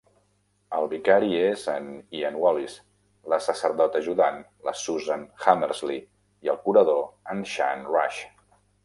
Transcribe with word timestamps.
El 0.75 0.85
vicari 0.91 1.27
és 1.41 1.65
en 1.73 1.89
Ian 2.19 2.39
Wallis, 2.43 2.77
la 3.33 3.39
sacerdot 3.49 3.99
ajudant, 3.99 4.41
la 4.69 4.73
Susan 4.85 5.27
Hammersley 5.45 6.01
i 6.49 6.53
el 6.55 6.59
curador, 6.65 7.05
en 7.35 7.45
Shan 7.53 7.87
Rush. 7.93 8.25